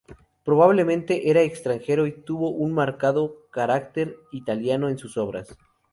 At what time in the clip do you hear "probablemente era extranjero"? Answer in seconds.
0.43-2.07